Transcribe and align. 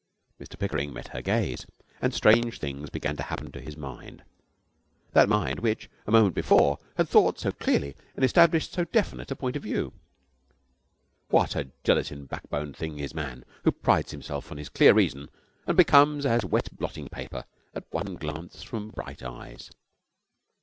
Mr 0.39 0.57
Pickering 0.57 0.91
met 0.91 1.09
her 1.09 1.21
gaze, 1.21 1.67
and 2.01 2.11
strange 2.11 2.57
things 2.57 2.89
began 2.89 3.15
to 3.17 3.21
happen 3.21 3.51
to 3.51 3.61
his 3.61 3.77
mind, 3.77 4.23
that 5.11 5.29
mind 5.29 5.59
which 5.59 5.91
a 6.07 6.11
moment 6.11 6.33
before 6.33 6.79
had 6.97 7.07
thought 7.07 7.39
so 7.39 7.51
clearly 7.51 7.95
and 8.15 8.25
established 8.25 8.73
so 8.73 8.83
definite 8.85 9.29
a 9.29 9.35
point 9.35 9.55
of 9.55 9.61
view. 9.61 9.93
What 11.29 11.55
a 11.55 11.69
gelatine 11.83 12.25
backboned 12.25 12.75
thing 12.75 12.97
is 12.97 13.13
man, 13.13 13.45
who 13.63 13.71
prides 13.71 14.09
himself 14.09 14.51
on 14.51 14.57
his 14.57 14.69
clear 14.69 14.95
reason 14.95 15.29
and 15.67 15.77
becomes 15.77 16.25
as 16.25 16.43
wet 16.43 16.75
blotting 16.75 17.07
paper 17.07 17.45
at 17.75 17.83
one 17.91 18.15
glance 18.15 18.63
from 18.63 18.89
bright 18.89 19.21
eyes! 19.21 19.69